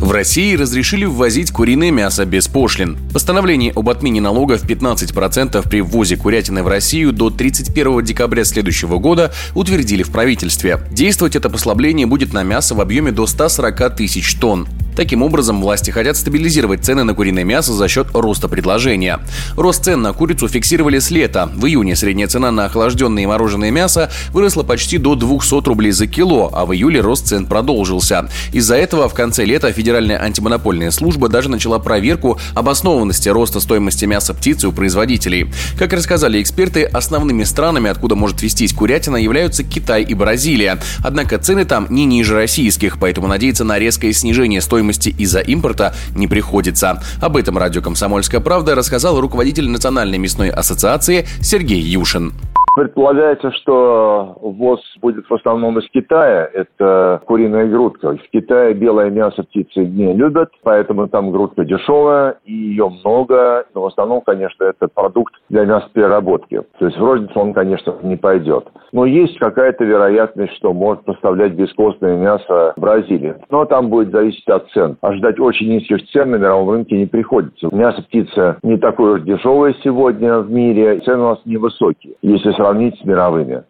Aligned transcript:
В 0.00 0.12
России 0.12 0.54
разрешили 0.54 1.04
ввозить 1.04 1.50
куриное 1.50 1.90
мясо 1.90 2.24
без 2.24 2.46
пошлин. 2.46 2.96
Постановление 3.12 3.72
об 3.74 3.88
отмене 3.88 4.20
налога 4.20 4.56
в 4.56 4.64
15% 4.64 5.68
при 5.68 5.80
ввозе 5.80 6.16
курятины 6.16 6.62
в 6.62 6.68
Россию 6.68 7.12
до 7.12 7.30
31 7.30 8.04
декабря 8.04 8.44
следующего 8.44 8.98
года 8.98 9.32
утвердили 9.56 10.04
в 10.04 10.10
правительстве. 10.10 10.78
Действовать 10.92 11.34
это 11.34 11.50
послабление 11.50 12.06
будет 12.06 12.32
на 12.32 12.44
мясо 12.44 12.76
в 12.76 12.80
объеме 12.80 13.10
до 13.10 13.26
140 13.26 13.96
тысяч 13.96 14.34
тонн. 14.36 14.68
Таким 14.98 15.22
образом, 15.22 15.62
власти 15.62 15.92
хотят 15.92 16.16
стабилизировать 16.16 16.84
цены 16.84 17.04
на 17.04 17.14
куриное 17.14 17.44
мясо 17.44 17.72
за 17.72 17.86
счет 17.86 18.08
роста 18.14 18.48
предложения. 18.48 19.20
Рост 19.56 19.84
цен 19.84 20.02
на 20.02 20.12
курицу 20.12 20.48
фиксировали 20.48 20.98
с 20.98 21.12
лета. 21.12 21.48
В 21.54 21.66
июне 21.66 21.94
средняя 21.94 22.26
цена 22.26 22.50
на 22.50 22.64
охлажденное 22.64 23.22
и 23.22 23.26
мороженое 23.26 23.70
мясо 23.70 24.10
выросла 24.30 24.64
почти 24.64 24.98
до 24.98 25.14
200 25.14 25.68
рублей 25.68 25.92
за 25.92 26.08
кило, 26.08 26.50
а 26.52 26.66
в 26.66 26.74
июле 26.74 27.00
рост 27.00 27.28
цен 27.28 27.46
продолжился. 27.46 28.28
Из-за 28.52 28.74
этого 28.74 29.08
в 29.08 29.14
конце 29.14 29.44
лета 29.44 29.70
Федеральная 29.70 30.20
антимонопольная 30.20 30.90
служба 30.90 31.28
даже 31.28 31.48
начала 31.48 31.78
проверку 31.78 32.40
обоснованности 32.56 33.28
роста 33.28 33.60
стоимости 33.60 34.04
мяса 34.04 34.34
птицы 34.34 34.66
у 34.66 34.72
производителей. 34.72 35.52
Как 35.78 35.92
рассказали 35.92 36.42
эксперты, 36.42 36.82
основными 36.82 37.44
странами, 37.44 37.88
откуда 37.88 38.16
может 38.16 38.42
вестись 38.42 38.72
курятина, 38.72 39.14
являются 39.16 39.62
Китай 39.62 40.02
и 40.02 40.14
Бразилия. 40.14 40.80
Однако 41.04 41.38
цены 41.38 41.64
там 41.64 41.86
не 41.88 42.04
ниже 42.04 42.34
российских, 42.34 42.98
поэтому 42.98 43.28
надеяться 43.28 43.62
на 43.62 43.78
резкое 43.78 44.12
снижение 44.12 44.60
стоимости 44.60 44.87
стоимости 44.92 45.14
из-за 45.18 45.40
импорта 45.40 45.94
не 46.14 46.26
приходится. 46.26 47.02
Об 47.20 47.36
этом 47.36 47.58
радио 47.58 47.82
«Комсомольская 47.82 48.40
правда» 48.40 48.74
рассказал 48.74 49.20
руководитель 49.20 49.68
Национальной 49.68 50.18
мясной 50.18 50.50
ассоциации 50.50 51.26
Сергей 51.40 51.80
Юшин. 51.80 52.32
Предполагается, 52.78 53.50
что 53.50 54.36
ввоз 54.40 54.80
будет 55.02 55.28
в 55.28 55.34
основном 55.34 55.80
из 55.80 55.90
Китая. 55.90 56.48
Это 56.54 57.20
куриная 57.26 57.66
грудка. 57.66 58.16
В 58.16 58.30
Китае 58.30 58.72
белое 58.72 59.10
мясо 59.10 59.42
птицы 59.42 59.84
не 59.84 60.14
любят, 60.14 60.50
поэтому 60.62 61.08
там 61.08 61.32
грудка 61.32 61.64
дешевая 61.64 62.36
и 62.44 62.52
ее 62.52 62.88
много. 62.88 63.66
Но 63.74 63.82
в 63.82 63.86
основном, 63.86 64.20
конечно, 64.20 64.62
это 64.62 64.86
продукт 64.86 65.34
для 65.48 65.64
мясопереработки. 65.64 66.62
То 66.78 66.86
есть 66.86 66.96
в 66.96 67.04
розницу 67.04 67.40
он, 67.40 67.52
конечно, 67.52 67.96
не 68.04 68.14
пойдет. 68.14 68.68
Но 68.92 69.06
есть 69.06 69.36
какая-то 69.40 69.82
вероятность, 69.82 70.54
что 70.54 70.72
может 70.72 71.04
поставлять 71.04 71.54
бескостное 71.54 72.16
мясо 72.16 72.74
в 72.76 72.80
Бразилии. 72.80 73.34
Но 73.50 73.64
там 73.64 73.88
будет 73.88 74.12
зависеть 74.12 74.46
от 74.46 74.70
цен. 74.70 74.96
Ожидать 75.00 75.40
очень 75.40 75.68
низких 75.68 76.08
цен 76.10 76.30
на 76.30 76.36
мировом 76.36 76.70
рынке 76.70 76.96
не 76.96 77.06
приходится. 77.06 77.74
Мясо 77.74 78.02
птицы 78.02 78.54
не 78.62 78.76
такое 78.76 79.14
уж 79.14 79.22
дешевое 79.22 79.74
сегодня 79.82 80.38
в 80.38 80.48
мире. 80.48 81.00
Цены 81.00 81.24
у 81.24 81.28
нас 81.30 81.40
невысокие. 81.44 82.14
Если 82.22 82.52
сравнивать 82.52 82.67
сравнить 82.68 82.98
с 83.00 83.04
мировыми. 83.04 83.62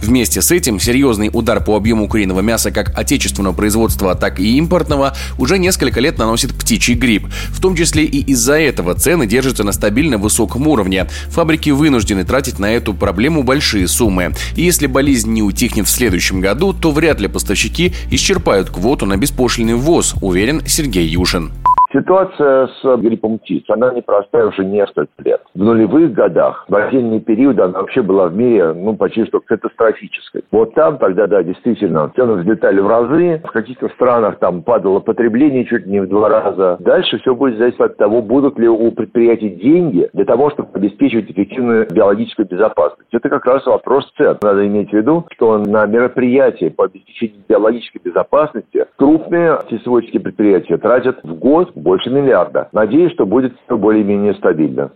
Вместе 0.00 0.42
с 0.42 0.50
этим 0.50 0.80
серьезный 0.80 1.30
удар 1.32 1.62
по 1.62 1.76
объему 1.76 2.08
куриного 2.08 2.40
мяса 2.40 2.72
как 2.72 2.98
отечественного 2.98 3.54
производства, 3.54 4.16
так 4.16 4.40
и 4.40 4.58
импортного 4.58 5.14
уже 5.38 5.58
несколько 5.58 6.00
лет 6.00 6.18
наносит 6.18 6.52
птичий 6.54 6.94
грипп. 6.94 7.28
В 7.50 7.60
том 7.60 7.76
числе 7.76 8.04
и 8.04 8.18
из-за 8.32 8.58
этого 8.58 8.94
цены 8.94 9.28
держатся 9.28 9.62
на 9.62 9.70
стабильно 9.70 10.18
высоком 10.18 10.66
уровне. 10.66 11.06
Фабрики 11.28 11.70
вынуждены 11.70 12.24
тратить 12.24 12.58
на 12.58 12.72
эту 12.72 12.94
проблему 12.94 13.44
большие 13.44 13.86
суммы. 13.86 14.32
И 14.56 14.62
если 14.62 14.88
болезнь 14.88 15.32
не 15.32 15.42
утихнет 15.42 15.86
в 15.86 15.90
следующем 15.90 16.40
году, 16.40 16.72
то 16.72 16.90
вряд 16.90 17.20
ли 17.20 17.28
поставщики 17.28 17.92
исчерпают 18.10 18.70
квоту 18.70 19.06
на 19.06 19.16
беспошлиный 19.16 19.74
ввоз, 19.74 20.16
уверен 20.20 20.62
Сергей 20.66 21.06
Юшин. 21.06 21.52
Ситуация 21.92 22.68
с 22.68 22.96
гриппом 22.98 23.38
птиц, 23.38 23.64
она 23.68 23.92
непростая 23.92 24.46
уже 24.46 24.64
несколько 24.64 25.12
лет. 25.22 25.42
В 25.54 25.62
нулевых 25.62 26.12
годах, 26.12 26.64
в 26.68 26.74
отдельный 26.74 27.20
период 27.20 27.58
она 27.58 27.80
вообще 27.80 28.00
была 28.00 28.28
в 28.28 28.34
мире, 28.34 28.72
ну, 28.72 28.96
почти 28.96 29.26
что 29.26 29.40
катастрофической. 29.40 30.42
Вот 30.50 30.74
там 30.74 30.96
тогда, 30.96 31.26
да, 31.26 31.42
действительно, 31.42 32.10
цены 32.16 32.34
взлетали 32.34 32.80
в 32.80 32.86
разы, 32.86 33.42
в 33.44 33.50
каких-то 33.50 33.88
странах 33.90 34.38
там 34.38 34.62
падало 34.62 35.00
потребление 35.00 35.66
чуть 35.66 35.86
не 35.86 36.00
в 36.00 36.08
два 36.08 36.28
раза. 36.28 36.76
Дальше 36.80 37.18
все 37.18 37.34
будет 37.34 37.58
зависеть 37.58 37.80
от 37.80 37.96
того, 37.98 38.22
будут 38.22 38.58
ли 38.58 38.68
у 38.68 38.90
предприятий 38.92 39.50
деньги 39.50 40.08
для 40.14 40.24
того, 40.24 40.50
чтобы 40.50 40.70
обеспечивать 40.72 41.30
эффективную 41.30 41.86
биологическую 41.92 42.46
безопасность. 42.48 43.08
Это 43.12 43.28
как 43.28 43.44
раз 43.44 43.66
вопрос 43.66 44.10
цен. 44.16 44.38
Надо 44.42 44.66
иметь 44.66 44.90
в 44.90 44.94
виду, 44.94 45.26
что 45.32 45.58
на 45.58 45.84
мероприятия 45.86 46.70
по 46.70 46.84
обеспечению 46.84 47.42
биологической 47.48 47.98
безопасности 47.98 48.86
крупные 48.96 49.58
сельскохозяйственные 49.68 50.22
предприятия 50.22 50.78
тратят 50.78 51.18
в 51.22 51.34
год 51.34 51.72
больше 51.82 52.10
миллиарда. 52.10 52.68
Надеюсь, 52.72 53.12
что 53.12 53.26
будет 53.26 53.52
все 53.66 53.76
более-менее 53.76 54.34
стабильно. 54.34 54.90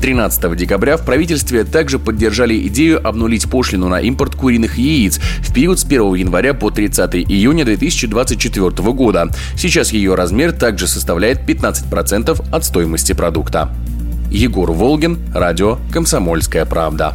13 0.00 0.54
декабря 0.56 0.98
в 0.98 1.06
правительстве 1.06 1.64
также 1.64 1.98
поддержали 1.98 2.54
идею 2.66 3.06
обнулить 3.06 3.50
пошлину 3.50 3.88
на 3.88 4.00
импорт 4.00 4.34
куриных 4.34 4.76
яиц 4.76 5.18
в 5.18 5.54
период 5.54 5.78
с 5.78 5.84
1 5.84 6.14
января 6.14 6.52
по 6.52 6.70
30 6.70 7.14
июня 7.16 7.64
2024 7.64 8.92
года. 8.92 9.28
Сейчас 9.56 9.92
ее 9.92 10.14
размер 10.14 10.52
также 10.52 10.88
составляет 10.88 11.48
15% 11.48 12.38
от 12.52 12.64
стоимости 12.64 13.14
продукта. 13.14 13.70
Егор 14.30 14.72
Волгин, 14.72 15.18
радио 15.34 15.78
«Комсомольская 15.90 16.66
правда». 16.66 17.14